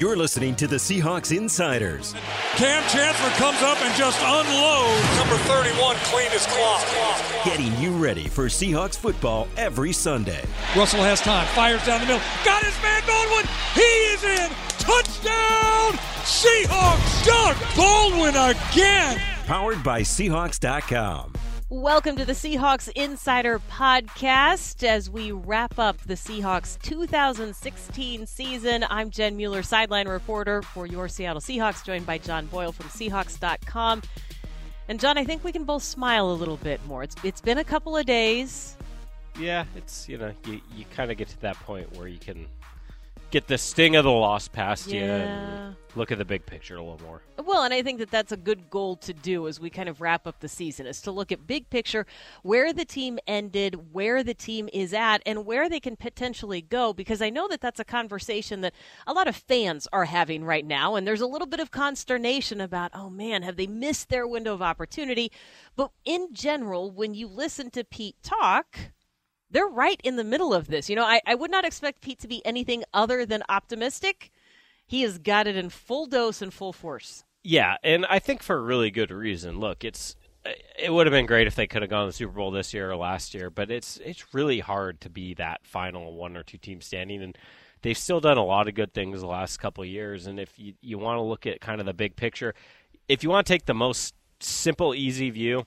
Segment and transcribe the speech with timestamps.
[0.00, 2.14] You're listening to the Seahawks Insiders.
[2.56, 5.18] Kam Chancellor comes up and just unloads.
[5.18, 6.82] Number 31, clean his clock.
[7.44, 10.42] Getting you ready for Seahawks football every Sunday.
[10.74, 12.22] Russell has time, fires down the middle.
[12.46, 13.44] Got his man Baldwin.
[13.74, 14.50] He is in.
[14.78, 15.92] Touchdown!
[16.24, 17.26] Seahawks!
[17.26, 19.20] Doug Baldwin again.
[19.44, 21.39] Powered by Seahawks.com.
[21.70, 28.84] Welcome to the Seahawks Insider Podcast as we wrap up the Seahawks 2016 season.
[28.90, 34.02] I'm Jen Mueller, sideline reporter for your Seattle Seahawks, joined by John Boyle from Seahawks.com.
[34.88, 37.04] And John, I think we can both smile a little bit more.
[37.04, 38.76] It's it's been a couple of days.
[39.38, 42.48] Yeah, it's you know you you kind of get to that point where you can
[43.30, 45.14] get the sting of the loss past you Yeah.
[45.14, 47.22] and look at the big picture a little more.
[47.44, 50.00] Well, and I think that that's a good goal to do as we kind of
[50.00, 52.06] wrap up the season is to look at big picture,
[52.42, 56.92] where the team ended, where the team is at, and where they can potentially go.
[56.92, 58.74] Because I know that that's a conversation that
[59.06, 62.60] a lot of fans are having right now, and there's a little bit of consternation
[62.60, 65.32] about, oh man, have they missed their window of opportunity?
[65.76, 68.78] But in general, when you listen to Pete talk,
[69.50, 70.88] they're right in the middle of this.
[70.88, 74.30] You know, I, I would not expect Pete to be anything other than optimistic.
[74.90, 77.22] He has got it in full dose and full force.
[77.44, 79.60] Yeah, and I think for a really good reason.
[79.60, 80.16] Look, it's
[80.76, 82.74] it would have been great if they could have gone to the Super Bowl this
[82.74, 86.42] year or last year, but it's it's really hard to be that final one or
[86.42, 87.38] two team standing and
[87.82, 90.58] they've still done a lot of good things the last couple of years and if
[90.58, 92.52] you you want to look at kind of the big picture,
[93.06, 95.66] if you want to take the most simple easy view,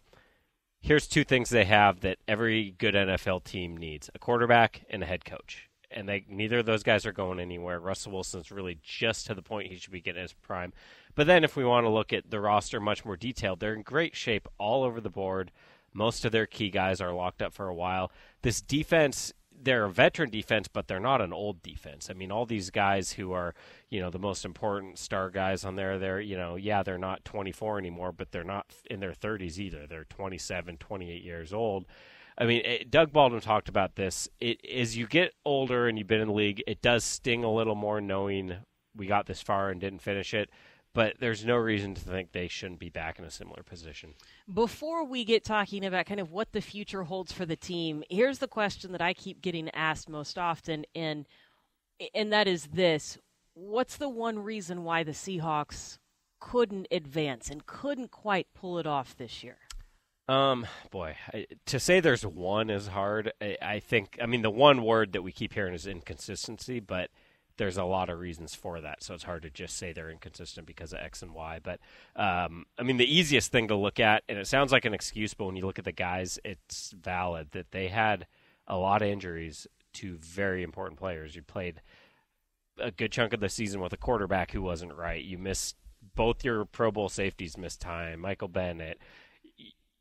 [0.82, 5.06] here's two things they have that every good NFL team needs: a quarterback and a
[5.06, 5.70] head coach.
[5.94, 7.80] And they neither of those guys are going anywhere.
[7.80, 10.74] Russell Wilson's really just to the point he should be getting his prime.
[11.16, 13.84] But then if we want to look at the roster much more detailed, they're in
[13.84, 15.52] great shape all over the board.
[15.94, 18.12] Most of their key guys are locked up for a while.
[18.42, 19.34] This defense
[19.64, 22.10] they're a veteran defense, but they're not an old defense.
[22.10, 23.54] I mean, all these guys who are,
[23.90, 27.24] you know, the most important star guys on there, they're, you know, yeah, they're not
[27.26, 29.88] 24 anymore, but they're not in their 30s either.
[29.88, 31.86] They're 27, 28 years old.
[32.38, 34.28] I mean, it, Doug Baldwin talked about this.
[34.40, 37.52] It, as you get older and you've been in the league, it does sting a
[37.52, 38.58] little more knowing
[38.96, 40.50] we got this far and didn't finish it.
[40.94, 44.14] But there's no reason to think they shouldn't be back in a similar position.
[44.52, 48.38] Before we get talking about kind of what the future holds for the team, here's
[48.38, 51.26] the question that I keep getting asked most often and
[52.14, 53.18] and that is this.
[53.54, 55.98] What's the one reason why the Seahawks
[56.40, 59.58] couldn't advance and couldn't quite pull it off this year?
[60.28, 61.18] Um, boy,
[61.66, 63.34] to say there's one is hard.
[63.42, 67.10] I, I think, I mean, the one word that we keep hearing is inconsistency, but
[67.58, 69.04] there's a lot of reasons for that.
[69.04, 71.60] So it's hard to just say they're inconsistent because of X and Y.
[71.62, 71.80] But
[72.16, 75.34] um, I mean, the easiest thing to look at, and it sounds like an excuse,
[75.34, 78.26] but when you look at the guys, it's valid that they had
[78.68, 81.36] a lot of injuries to very important players.
[81.36, 81.82] You played
[82.80, 85.24] a good chunk of the season with a quarterback who wasn't right.
[85.24, 85.76] You missed
[86.16, 88.22] both your Pro Bowl safeties missed time.
[88.22, 89.00] Michael Bennett.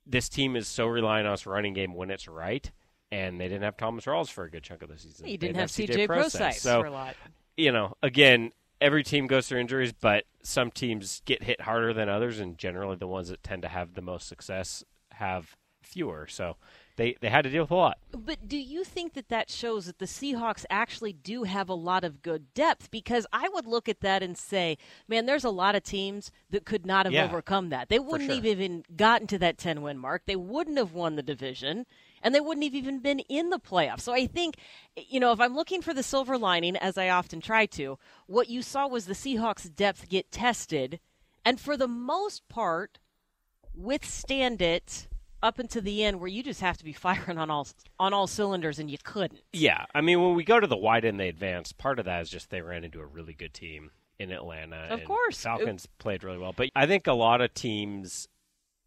[0.07, 2.71] This team is so reliant on its running game when it's right,
[3.11, 5.27] and they didn't have Thomas Rawls for a good chunk of the season.
[5.27, 6.35] You They didn't have CJ CJ Process.
[6.41, 7.17] Procise So for a lot.
[7.57, 12.09] you know, again, every team goes through injuries, but some teams get hit harder than
[12.09, 14.83] others, and generally the ones that tend to have the most success
[15.13, 16.27] have fewer.
[16.29, 16.57] So
[16.97, 17.99] they they had to deal with a lot.
[18.13, 22.05] But do you think that that shows that the Seahawks actually do have a lot
[22.05, 22.91] of good depth?
[22.91, 24.77] Because I would look at that and say,
[25.09, 27.89] man, there's a lot of teams that could not have Yeah, overcome that.
[27.89, 28.37] They wouldn't sure.
[28.37, 30.23] have even gotten to that 10 win mark.
[30.27, 31.87] They wouldn't have won the division.
[32.23, 34.03] And they wouldn't have even been in the playoffs.
[34.03, 34.57] So I think,
[34.95, 38.49] you know, if I'm looking for the silver lining, as I often try to, what
[38.49, 41.01] you saw was the Seahawks' depth get tested,
[41.45, 43.01] and for the most part,
[43.75, 45.09] withstand it
[45.43, 47.67] up until the end, where you just have to be firing on all
[47.99, 49.41] on all cylinders, and you couldn't.
[49.53, 51.73] Yeah, I mean, when we go to the wide end, they advance.
[51.73, 54.87] Part of that is just they ran into a really good team in Atlanta.
[54.91, 55.43] Of and course.
[55.43, 58.29] Falcons played really well, but I think a lot of teams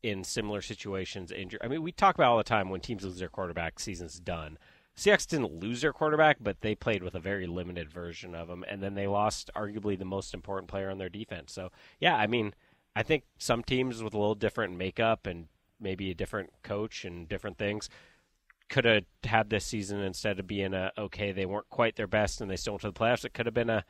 [0.03, 1.57] in similar situations injure.
[1.63, 4.57] I mean, we talk about all the time when teams lose their quarterback, season's done.
[4.95, 8.63] Seahawks didn't lose their quarterback, but they played with a very limited version of him,
[8.67, 11.51] and then they lost arguably the most important player on their defense.
[11.51, 12.53] So, yeah, I mean,
[12.95, 15.47] I think some teams with a little different makeup and
[15.79, 17.89] maybe a different coach and different things
[18.69, 22.41] could have had this season instead of being a okay, they weren't quite their best
[22.41, 23.25] and they still went to the playoffs.
[23.25, 23.85] It could have been a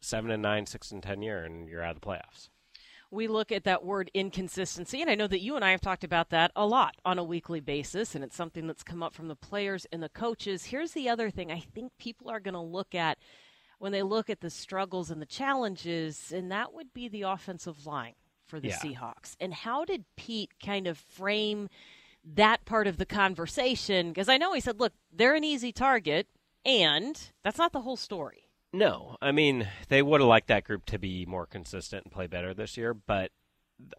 [0.00, 2.48] seven and nine, six and ten year, and you're out of the playoffs.
[3.10, 6.04] we look at that word inconsistency, and I know that you and I have talked
[6.04, 9.28] about that a lot on a weekly basis, and it's something that's come up from
[9.28, 10.66] the players and the coaches.
[10.66, 13.18] Here's the other thing I think people are going to look at
[13.78, 17.86] when they look at the struggles and the challenges, and that would be the offensive
[17.86, 18.14] line
[18.50, 18.78] for the Yeah.
[18.78, 19.36] Seahawks.
[19.40, 21.70] And how did Pete kind of frame
[22.24, 24.08] that part of the conversation?
[24.08, 26.26] Because I know he said, look, they're an easy target,
[26.66, 28.44] and that's not the whole story.
[28.72, 32.26] No, I mean they would have liked that group to be more consistent and play
[32.28, 33.32] better this year, but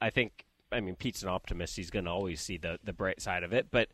[0.01, 1.75] I think I mean Pete's an optimist.
[1.75, 3.89] He's going to always see the the bright side of it, but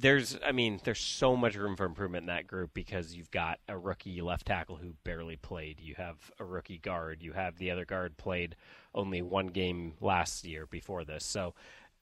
[0.00, 3.58] there's I mean there's so much room for improvement in that group because you've got
[3.68, 5.80] a rookie left tackle who barely played.
[5.80, 7.22] You have a rookie guard.
[7.22, 8.54] You have the other guard played
[8.94, 11.24] only one game last year before this.
[11.24, 11.54] So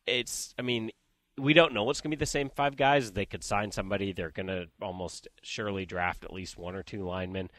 [0.06, 0.90] it's I mean
[1.38, 3.12] we don't know what's going to be the same five guys.
[3.12, 4.12] They could sign somebody.
[4.12, 7.50] They're going to almost surely draft at least one or two linemen.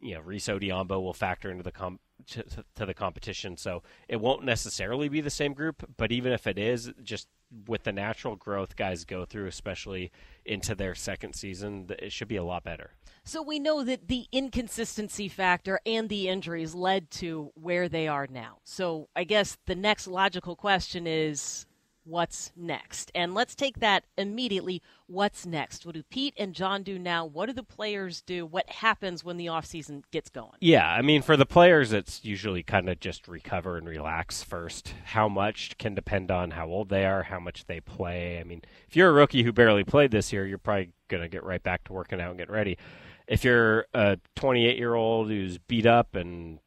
[0.00, 2.42] You know, Rees Odhiambo will factor into the com- to,
[2.76, 5.84] to the competition, so it won't necessarily be the same group.
[5.98, 7.28] But even if it is, just
[7.66, 10.12] with the natural growth guys go through, especially
[10.44, 12.92] into their second season, it should be a lot better.
[13.24, 18.26] So we know that the inconsistency factor and the injuries led to where they are
[18.30, 18.58] now.
[18.64, 21.66] So I guess the next logical question is
[22.10, 23.10] what's next?
[23.14, 24.82] And let's take that immediately.
[25.06, 25.86] What's next?
[25.86, 27.24] What do Pete and John do now?
[27.24, 28.44] What do the players do?
[28.44, 30.58] What happens when the offseason gets going?
[30.60, 34.94] Yeah, I mean, for the players, it's usually kind of just recover and relax first.
[35.04, 38.38] How much can depend on how old they are, how much they play.
[38.40, 41.28] I mean, if you're a rookie who barely played this year, you're probably going to
[41.28, 42.76] get right back to working out and getting ready.
[43.26, 46.58] If you're a 28 year old who's beat up and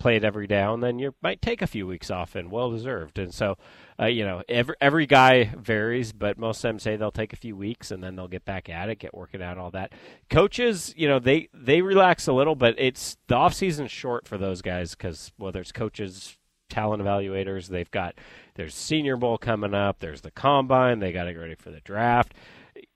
[0.00, 3.18] played every down, then you might take a few weeks off and well deserved.
[3.18, 3.56] And so,
[4.00, 7.36] uh, you know, every every guy varies, but most of them say they'll take a
[7.36, 9.92] few weeks and then they'll get back at it, get working out, all that.
[10.28, 14.38] Coaches, you know, they they relax a little, but it's the off season's short for
[14.38, 16.36] those guys because whether it's coaches,
[16.68, 18.14] talent evaluators, they've got
[18.56, 21.80] there's Senior Bowl coming up, there's the combine, they got to get ready for the
[21.80, 22.34] draft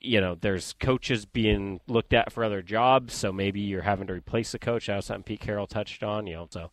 [0.01, 4.13] you know, there's coaches being looked at for other jobs, so maybe you're having to
[4.13, 4.87] replace the coach.
[4.87, 6.47] That was something Pete Carroll touched on, you know.
[6.51, 6.71] So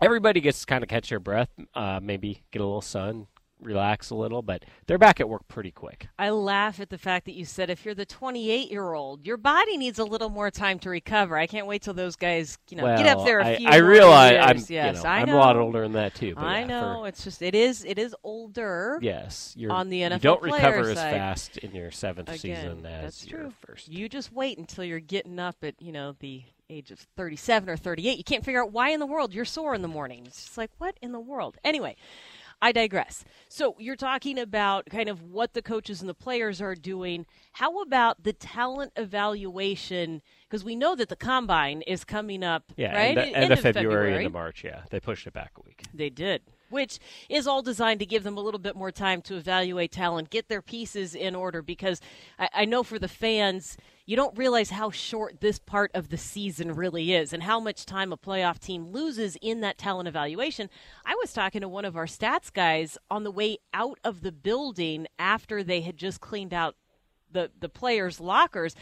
[0.00, 3.26] everybody gets to kind of catch their breath, uh, maybe get a little sun,
[3.60, 6.08] relax a little, but they're back at work pretty quick.
[6.18, 9.36] I laugh at the fact that you said if you're the 28 year old, your
[9.38, 11.36] body needs a little more time to recover.
[11.36, 13.68] I can't wait till those guys, you know, well, get up there a I, few.
[13.68, 14.44] I realize years.
[14.44, 16.34] I'm, yes, you know, I I'm a lot older than that too.
[16.34, 18.98] But I yeah, know for- it's just it is it is older.
[19.00, 23.26] yes, you're on the You don't recover as fast in your seventh Again, season as
[23.26, 23.52] your true.
[23.66, 23.88] first.
[23.88, 27.76] You just wait until you're getting up at you know the age of 37 or
[27.76, 28.18] 38.
[28.18, 30.24] You can't figure out why in the world you're sore in the morning.
[30.26, 31.56] It's just like what in the world.
[31.64, 31.96] Anyway.
[32.62, 33.22] I digress.
[33.50, 37.26] So you're talking about kind of what the coaches and the players are doing.
[37.52, 40.22] How about the talent evaluation?
[40.48, 43.18] Because we know that the combine is coming up, yeah, right?
[43.18, 44.24] end, End end of February, February.
[44.24, 44.64] into March.
[44.64, 45.82] Yeah, they pushed it back a week.
[45.92, 46.40] They did.
[46.68, 46.98] Which
[47.28, 50.48] is all designed to give them a little bit more time to evaluate talent, get
[50.48, 51.62] their pieces in order.
[51.62, 52.00] Because
[52.38, 53.76] I, I know for the fans,
[54.06, 57.84] you don't realize how short this part of the season really is and how much
[57.84, 60.70] time a playoff team loses in that talent evaluation.
[61.04, 64.32] I was talking to one of our stats guys on the way out of the
[64.32, 66.76] building after they had just cleaned out
[67.32, 68.76] the, the players' lockers.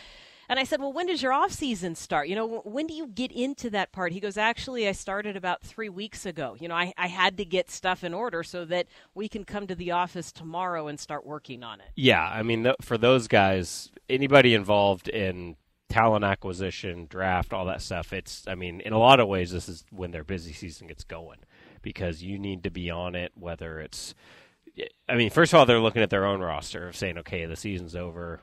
[0.48, 2.28] And I said, "Well, when does your off season start?
[2.28, 5.62] You know, when do you get into that part?" He goes, "Actually, I started about
[5.62, 6.56] three weeks ago.
[6.58, 9.66] You know, I, I had to get stuff in order so that we can come
[9.66, 13.28] to the office tomorrow and start working on it." Yeah, I mean, th- for those
[13.28, 15.56] guys, anybody involved in
[15.88, 19.68] talent acquisition, draft, all that stuff, it's, I mean, in a lot of ways, this
[19.68, 21.38] is when their busy season gets going
[21.82, 24.14] because you need to be on it, whether it's,
[25.08, 27.54] I mean, first of all, they're looking at their own roster of saying, okay, the
[27.54, 28.40] season's over.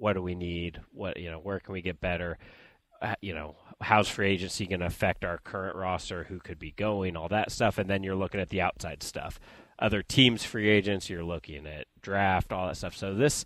[0.00, 0.80] What do we need?
[0.92, 2.38] What, you know, where can we get better?
[3.02, 6.24] Uh, you know, how's free agency going to affect our current roster?
[6.24, 7.16] Who could be going?
[7.16, 7.76] All that stuff.
[7.76, 9.38] And then you're looking at the outside stuff.
[9.78, 12.96] Other teams, free agents, you're looking at draft, all that stuff.
[12.96, 13.44] So this,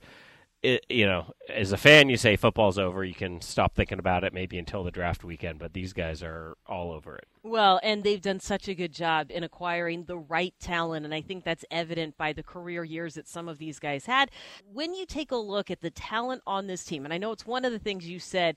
[0.64, 3.04] it, you know, as a fan, you say football's over.
[3.04, 6.56] You can stop thinking about it maybe until the draft weekend, but these guys are
[6.66, 7.28] all over it.
[7.42, 11.20] Well, and they've done such a good job in acquiring the right talent, and I
[11.20, 14.30] think that's evident by the career years that some of these guys had.
[14.64, 17.46] When you take a look at the talent on this team, and I know it's
[17.46, 18.56] one of the things you said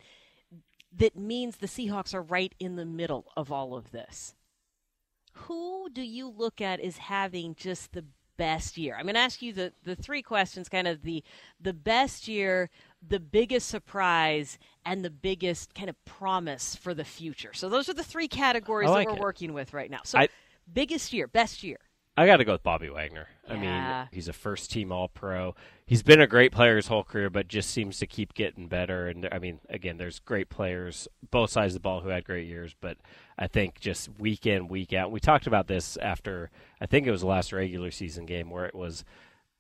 [0.95, 4.33] that means the Seahawks are right in the middle of all of this.
[5.33, 8.05] Who do you look at as having just the
[8.37, 8.95] best year?
[8.95, 11.23] I'm going to ask you the, the three questions kind of the
[11.59, 12.69] the best year,
[13.07, 17.53] the biggest surprise, and the biggest kind of promise for the future.
[17.53, 19.23] So those are the three categories like that we're it.
[19.23, 20.01] working with right now.
[20.03, 20.29] So I-
[20.71, 21.79] biggest year, best year.
[22.17, 23.27] I got to go with Bobby Wagner.
[23.47, 25.53] I mean, he's a first team All Pro.
[25.85, 29.07] He's been a great player his whole career, but just seems to keep getting better.
[29.07, 32.47] And I mean, again, there's great players both sides of the ball who had great
[32.47, 32.97] years, but
[33.37, 35.11] I think just week in, week out.
[35.11, 36.49] We talked about this after
[36.81, 39.05] I think it was the last regular season game where it was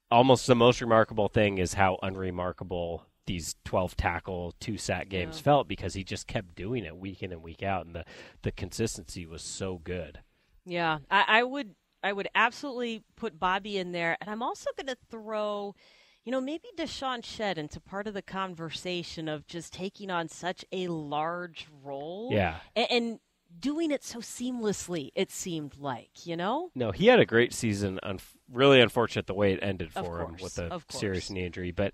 [0.09, 5.43] almost the most remarkable thing is how unremarkable these 12 tackle two sack games Yeah.
[5.43, 8.05] felt because he just kept doing it week in and week out and the
[8.41, 10.19] the consistency was so good.
[10.65, 14.87] Yeah, I, I would I would absolutely put Bobby in there, and I'm also going
[14.87, 15.75] to throw,
[16.23, 20.63] you know, maybe DeShawn Shead into part of the conversation of just taking on such
[20.71, 22.29] a large role.
[22.31, 22.57] Yeah.
[22.75, 23.19] And, and
[23.59, 26.69] doing it so seamlessly, it seemed like, you know?
[26.75, 27.99] No, he had a great season.
[28.03, 28.19] Un-
[28.51, 31.71] really unfortunate the way it ended for him with a serious knee injury.
[31.71, 31.93] But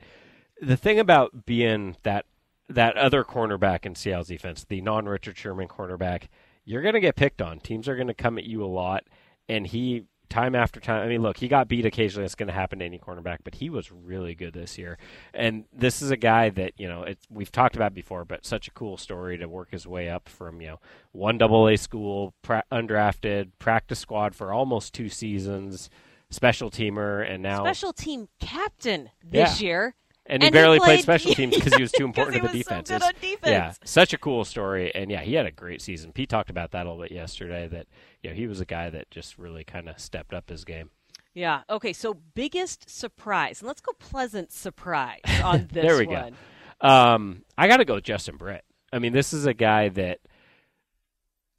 [0.61, 2.25] the thing about being that
[2.69, 6.27] that other cornerback in Seattle's defense, the non Richard Sherman cornerback,
[6.65, 7.59] you're going to get picked on.
[7.59, 9.03] Teams are going to come at you a lot,
[9.49, 11.03] and he time after time.
[11.03, 12.25] I mean, look, he got beat occasionally.
[12.25, 14.97] It's going to happen to any cornerback, but he was really good this year.
[15.33, 18.67] And this is a guy that you know it's, we've talked about before, but such
[18.67, 20.79] a cool story to work his way up from you know
[21.11, 25.89] one double A school, pra- undrafted, practice squad for almost two seasons,
[26.31, 29.67] special teamer, and now Special team captain this Yeah.
[29.67, 29.95] year.
[30.25, 32.41] And he and he barely played, played- special teams because he was too important to
[32.51, 33.19] the was so defense.
[33.21, 33.39] defense.
[33.43, 36.11] Yeah, such a cool story, and yeah, he had a great season.
[36.11, 37.67] Pete talked about that a little bit yesterday.
[37.67, 37.87] That
[38.21, 40.89] you know, he was a guy that just really kind of stepped up his game.
[41.33, 41.61] Yeah.
[41.69, 41.93] Okay.
[41.93, 46.35] So biggest surprise, and let's go pleasant surprise on this there we one.
[46.81, 46.87] go.
[46.87, 48.63] Um, I got to go with Justin Britt.
[48.91, 50.19] I mean, this is a guy that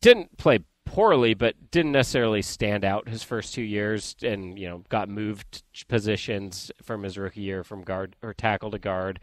[0.01, 0.61] didn't play
[0.95, 5.65] poorly, but didn't necessarily stand out his first two years, and you know, got moved
[5.89, 9.19] positions from his rookie year from guard or tackle to guard.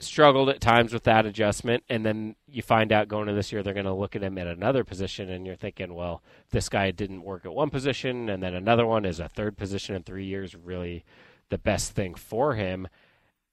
[0.00, 3.62] Struggled at times with that adjustment, and then you find out going into this year
[3.62, 6.90] they're going to look at him at another position, and you're thinking, well, this guy
[6.90, 10.26] didn't work at one position, and then another one is a third position in three
[10.26, 11.04] years, really
[11.50, 12.88] the best thing for him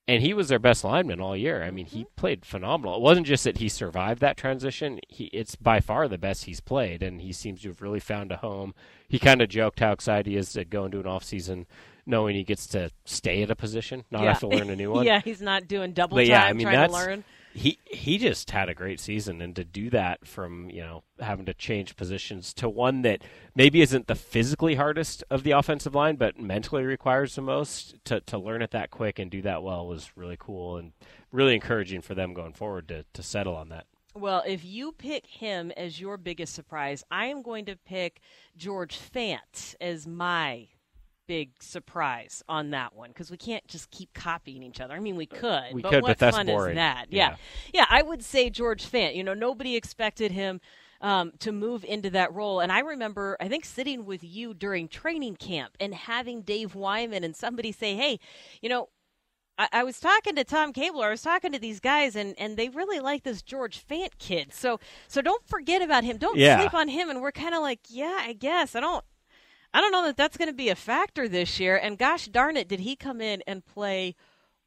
[0.08, 1.64] and he was their best lineman all year.
[1.64, 2.16] I mean, he mm-hmm.
[2.16, 2.96] played phenomenal.
[2.96, 6.60] It wasn't just that he survived that transition; he it's by far the best he's
[6.60, 8.74] played, and he seems to have really found a home.
[9.08, 11.66] He kind of joked how excited he is to go into an off season,
[12.06, 14.30] knowing he gets to stay at a position, not yeah.
[14.30, 15.06] have to learn a new one.
[15.06, 17.24] yeah, he's not doing double But time yeah, I mean trying to learn.
[17.54, 21.46] He he just had a great season, and to do that from you know having
[21.46, 23.22] to change positions to one that
[23.56, 28.20] maybe isn't the physically hardest of the offensive line, but mentally requires the most to
[28.22, 30.94] to learn it that quick and do that well was really cool and
[31.32, 33.86] really encouraging for them going forward to to settle on that.
[34.16, 38.22] Well, if you pick him as your biggest surprise, I am going to pick
[38.56, 40.68] George Fant as my
[41.28, 44.94] big surprise on that one because we can't just keep copying each other.
[44.94, 46.72] I mean, we could, We but could, what but that's fun boring.
[46.72, 47.06] is that?
[47.10, 47.30] Yeah.
[47.30, 47.36] Yeah.
[47.74, 49.16] yeah, I would say George Fant.
[49.16, 50.60] You know, nobody expected him
[51.02, 54.88] um, to move into that role, and I remember, I think, sitting with you during
[54.88, 58.20] training camp and having Dave Wyman and somebody say, "Hey,
[58.62, 58.90] you know."
[59.56, 61.02] I, I was talking to Tom Cable.
[61.04, 64.52] I was talking to these guys, and, and they really like this George Fant kid.
[64.52, 66.18] So so don't forget about him.
[66.18, 66.60] Don't Yeah.
[66.60, 67.08] sleep on him.
[67.12, 69.06] And we're kind of like, yeah, I guess I don't.
[69.74, 71.78] I don't know that that's going to be a factor this year.
[71.78, 74.16] And gosh darn it, did he come in and play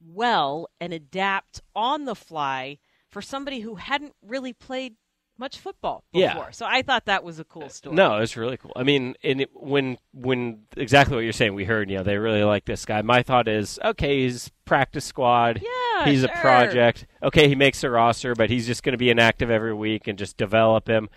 [0.00, 4.96] well and adapt on the fly for somebody who hadn't really played
[5.38, 6.26] much football before?
[6.26, 6.50] Yeah.
[6.50, 7.94] So I thought that was a cool story.
[7.94, 8.72] No, it's really cool.
[8.74, 12.18] I mean, and it, when when exactly what you're saying, we heard you know they
[12.18, 13.02] really like this guy.
[13.02, 15.62] My thought is, okay, he's practice squad.
[15.62, 17.06] Yeah, he's a project.
[17.22, 20.18] Okay, he makes the roster, but he's just going to be inactive every week and
[20.18, 21.08] just develop him.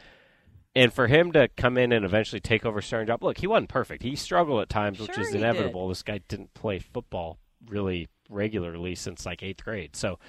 [0.76, 3.70] And for him to come in and eventually take over starting job, look, he wasn't
[3.70, 4.04] perfect.
[4.04, 5.88] He struggled at times, which Sure is he inevitable.
[5.90, 9.96] This guy didn't play football really regularly since like eighth grade.
[9.96, 10.20] So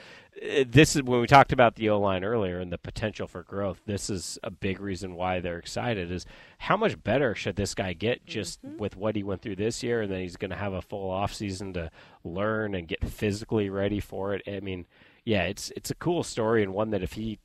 [0.43, 3.43] uh, this is when we talked about the O line earlier and the potential for
[3.43, 3.83] growth.
[3.85, 6.11] This is a big reason why they're excited.
[6.11, 6.25] Is
[6.59, 8.79] how much better should this guy get just Mm-hmm.
[8.79, 11.11] with what he went through this year, and then he's going to have a full
[11.11, 11.91] off season to
[12.25, 14.43] learn and get physically ready for it.
[14.49, 14.87] I mean,
[15.25, 17.39] yeah, it's it's a cool story and one that if he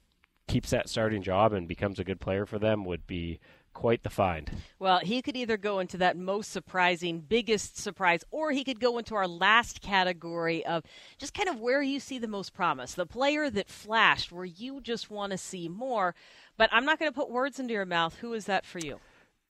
[0.47, 3.39] keeps that starting job and becomes a good player for them would be
[3.73, 4.49] quite the find.
[4.79, 8.97] Well, he could either go into that most surprising, biggest surprise, or he could go
[8.97, 10.83] into our last category of
[11.17, 14.81] just kind of where you see the most promise, the player that flashed, where you
[14.81, 16.15] just want to see more.
[16.57, 18.15] But I'm not going to put words into your mouth.
[18.19, 18.99] Who is that for you?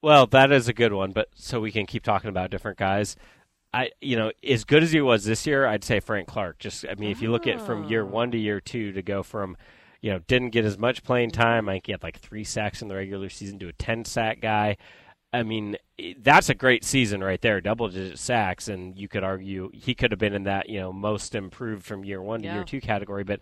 [0.02, 3.16] Well, that is a good one, but so we can keep talking about different guys.
[3.74, 6.60] I, you know, as good as he was this year, I'd say Frank Clark.
[6.60, 8.10] Just, I mean, if you look at from year ah.
[8.10, 9.58] one to year two, to go from,
[10.02, 11.68] you know, didn't get as much playing time.
[11.70, 14.42] I think he had like three sacks in the regular season to a ten sack
[14.42, 14.78] guy.
[15.34, 15.76] I mean,
[16.20, 20.12] that's a great season right there, double digit sacks, and you could argue he could
[20.12, 22.54] have been in that, you know, most improved from year one to Yeah.
[22.56, 23.24] year two category.
[23.26, 23.42] But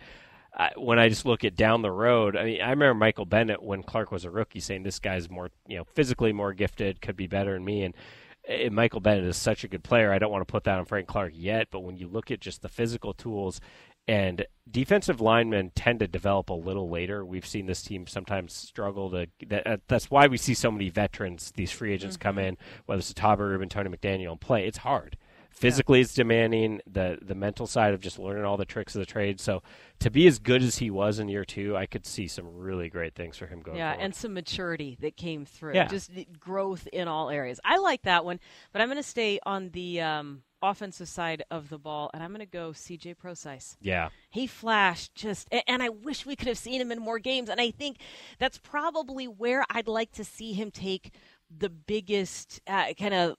[0.56, 3.62] I, when I just look at down the road, I mean, I remember Michael Bennett
[3.62, 7.16] when Clark was a rookie saying this guy's more, you know, physically more gifted, could
[7.16, 7.94] be better than me, and.
[8.48, 10.12] eh, Michael Bennett is such a good player.
[10.12, 12.42] I don't want to put that on Frank Clark yet, but when you look at
[12.42, 13.62] just the physical tools
[14.08, 17.26] and defensive linemen tend to develop a little later.
[17.26, 19.28] We've seen this team sometimes struggle to.
[19.48, 23.00] That, uh, that's why we see so many veterans, these free agents, come in, whether
[23.00, 24.68] it's Ahtyba, Rubin, Tony McDaniel, and play.
[24.68, 25.18] It's hard
[25.54, 29.06] Physically, it's demanding the the mental side of just learning all the tricks of the
[29.06, 29.40] trade.
[29.40, 29.62] So
[30.00, 32.90] to be as good as he was in year two, I could see some really
[32.90, 33.78] great things for him going.
[33.78, 34.04] Yeah, forward.
[34.04, 35.76] and some maturity that came through.
[35.76, 35.88] Yeah.
[35.88, 37.60] Just growth in all areas.
[37.64, 38.40] I like that one,
[38.72, 42.29] but I'm going to stay on the um, offensive side of the ball, and I'm
[42.32, 43.75] going to go CJ Procise.
[43.82, 47.50] yeah, He flashed just, and I wish we could have seen him in more games.
[47.50, 47.98] And I think
[48.39, 51.12] that's probably where I'd like to see him take
[51.55, 53.36] the biggest uh, kind of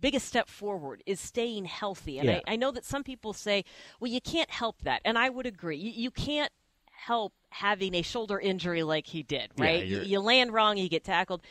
[0.00, 2.18] biggest step forward is staying healthy.
[2.18, 2.40] And Yeah.
[2.46, 3.64] I, I know that some people say,
[4.00, 5.00] well, you can't help that.
[5.04, 5.76] And I would agree.
[5.78, 6.52] You, you can't
[6.90, 9.84] help having a shoulder injury like he did, right?
[9.86, 11.42] you, you're- you land wrong, you get tackled.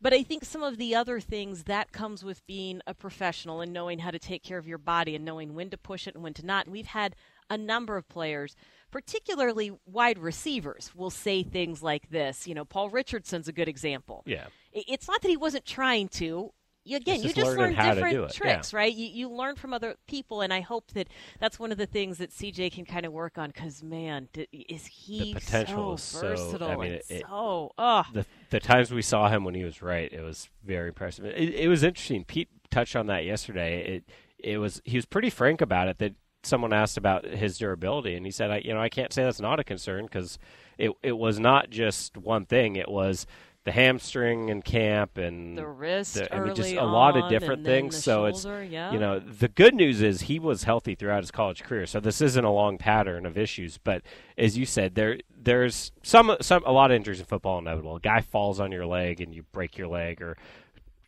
[0.00, 3.72] But I think some of the other things that comes with being a professional and
[3.72, 6.22] knowing how to take care of your body and knowing when to push it and
[6.22, 6.66] when to not.
[6.66, 7.16] And we've had
[7.48, 8.56] a number of players,
[8.90, 12.46] particularly wide receivers, will say things like this.
[12.46, 14.22] You know, Paul Richardson's a good example.
[14.26, 14.46] yeah.
[14.72, 16.52] It's not that he wasn't trying to.
[16.86, 18.78] Again, He's you just just learn different tricks, yeah.
[18.78, 18.92] right?
[18.94, 21.08] You, you learn from other people, and I hope that
[21.40, 23.48] that's one of the things that CJ can kind of work on.
[23.48, 28.04] Because man, d- is he potential so so- I versatile mean, and it- so oh
[28.12, 31.24] the the times we saw him when he was right, it was very impressive.
[31.24, 32.24] It, it was interesting.
[32.24, 33.96] Pete touched on that yesterday.
[33.96, 34.04] It
[34.38, 35.98] it was he was pretty frank about it.
[35.98, 39.24] That someone asked about his durability, and he said, I, "You know, I can't say
[39.24, 40.38] that's not a concern because
[40.78, 42.76] it it was not just one thing.
[42.76, 43.26] It was."
[43.66, 47.64] The hamstring in camp and The wrist the- I mean, just a lot of different
[47.64, 47.96] things.
[48.02, 48.92] so shoulder, it's yeah.
[48.92, 51.84] you know the good news is he was healthy throughout his college career.
[51.84, 53.76] So this isn't a long pattern of issues.
[53.78, 54.02] But
[54.38, 57.96] as you said, there there's some some a lot of injuries in football inevitable.
[57.96, 60.36] A guy falls on your leg and you break your leg or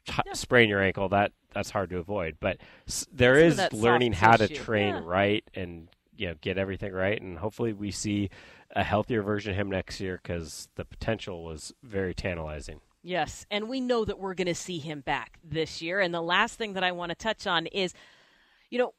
[0.07, 1.09] t- sprain your ankle.
[1.09, 2.39] That that's hard to avoid.
[2.41, 2.57] But
[2.89, 5.01] s- there is learning how to train Yeah.
[5.05, 5.87] right and
[6.17, 7.23] you know get everything right.
[7.23, 8.31] And hopefully we see
[8.75, 12.81] a healthier version of him next year because the potential was very tantalizing.
[13.03, 16.01] Yes, and we know that we're going to see him back this year.
[16.01, 17.95] And the last thing that I want to touch on is,
[18.71, 18.93] you know,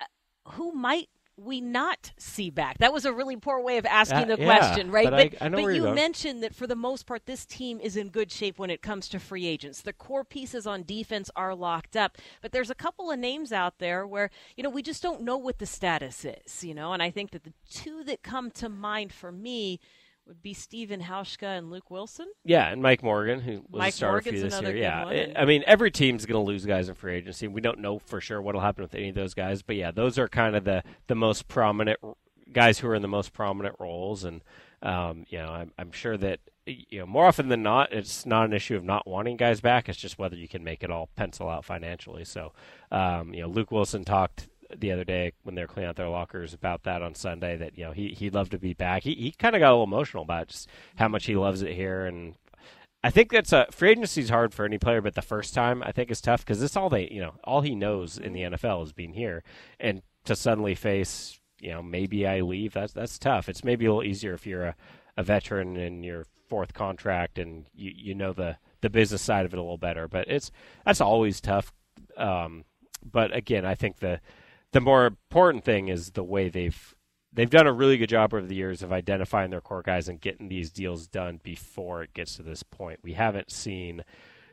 [0.00, 2.78] uh, who might we not see back?
[2.78, 5.10] That was a really poor way of asking Uh, the yeah, question, right?
[5.10, 5.94] but I- I know where you going.
[5.96, 9.08] mentioned that for the most part, this team is in good shape when it comes
[9.08, 9.80] to free agents.
[9.80, 13.78] The core pieces on defense are locked up, but there's a couple of names out
[13.78, 16.92] there where you know we just don't know what the status is, you know.
[16.92, 19.80] And I think that the two that come to mind for me
[20.26, 22.26] would be Steven Hauschka and Luke Wilson.
[22.44, 25.04] Yeah, and Mike Morgan, who was Mike a starter for you Morgan's this another year.
[25.06, 27.46] good Yeah, It- I mean every team's going to lose guys in free agency.
[27.48, 30.18] We don't know for sure what'll happen with any of those guys, but yeah, those
[30.18, 31.98] are kind of the the most prominent
[32.52, 34.42] guys who are in the most prominent roles, and
[34.82, 38.44] um, you know, I'm, I'm sure that you know more often than not, it's not
[38.46, 39.88] an issue of not wanting guys back.
[39.88, 42.24] It's just whether you can make it all pencil out financially.
[42.24, 42.52] So,
[42.90, 46.08] um, you know, Luke Wilson talked the other day when they were cleaning out their
[46.08, 49.02] lockers about that on Sunday that you know he he'd love to be back.
[49.02, 51.72] He he kind of got a little emotional about just how much he loves it
[51.72, 52.34] here and.
[53.02, 55.82] I think that's a free agency is hard for any player, but the first time
[55.82, 58.40] I think is tough because it's all they, you know, all he knows in the
[58.40, 59.44] NFL is being here,
[59.78, 62.72] and to suddenly face, you know, maybe I leave.
[62.72, 63.50] That's that's tough.
[63.50, 64.76] It's maybe a little easier if you're a,
[65.18, 69.52] a veteran in your fourth contract and you you know the the business side of
[69.52, 70.08] it a little better.
[70.08, 70.50] But it's
[70.86, 71.74] that's always tough.
[72.16, 72.64] Um,
[73.04, 74.20] but again, I think the
[74.74, 76.94] the more important thing is the way they've
[77.32, 80.20] they've done a really good job over the years of identifying their core guys and
[80.20, 82.98] getting these deals done before it gets to this point.
[83.02, 84.04] We haven't seen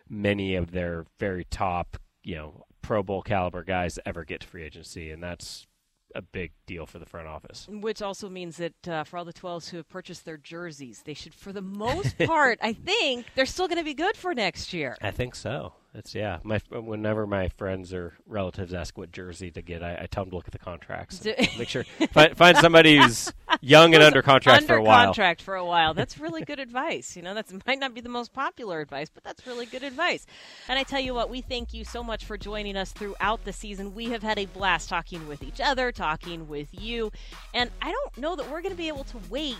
[0.07, 4.63] many of their very top, you know, Pro Bowl caliber guys ever get to free
[4.63, 5.65] agency, and that's
[6.13, 7.67] a big deal for the front office.
[7.69, 11.13] Which also means that uh, for all the 12s who have purchased their jerseys, they
[11.15, 14.71] should, for the most part, I think, they're still going to be good for next
[14.71, 14.97] year.
[15.01, 15.73] I think so.
[15.93, 16.39] It's yeah.
[16.43, 20.29] My whenever my friends or relatives ask what jersey to get, I, I tell them
[20.31, 21.21] to look at the contracts.
[21.57, 25.05] Make sure find, find somebody who's young and under contract Under for a while.
[25.07, 25.93] contract for a while.
[25.93, 27.17] That's really good advice.
[27.17, 30.25] You know, that might not be the most popular advice, but that's really good advice.
[30.69, 33.51] And I tell you what, we thank you so much for joining us throughout the
[33.51, 33.93] season.
[33.93, 37.11] We have had a blast talking with each other, talking with you,
[37.53, 39.55] and I don't know that we're going to be able to wait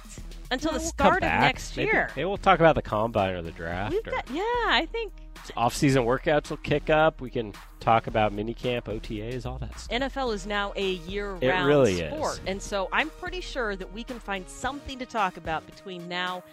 [0.49, 2.09] until Yeah, the we'll start of next Maybe- year.
[2.15, 3.91] Maybe we'll talk about the combine or the draft.
[3.91, 5.11] We've or got, yeah, I think
[5.55, 7.21] off-season workouts will kick up.
[7.21, 9.99] We can talk about minicamp, OTAs, all that stuff.
[9.99, 12.41] NFL is now a year-round It really sport, is.
[12.47, 16.43] and so I'm pretty sure that we can find something to talk about between now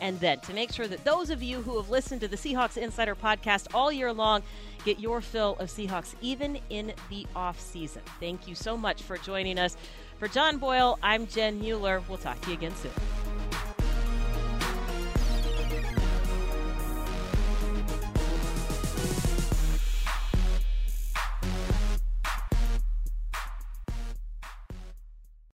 [0.00, 2.76] and then to make sure that those of you who have listened to the Seahawks
[2.76, 4.42] Insider podcast all year long
[4.84, 8.02] get your fill of Seahawks even in the off season.
[8.20, 9.76] Thank you so much for joining us.
[10.18, 12.02] For John Boyle, I'm Jen Mueller.
[12.08, 13.27] We'll talk to you again soon.